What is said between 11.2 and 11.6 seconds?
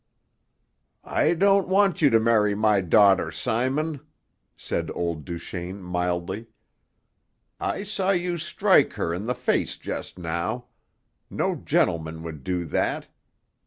No